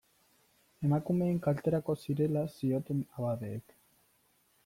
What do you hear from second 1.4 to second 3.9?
kalterako zirela zioten abadeek.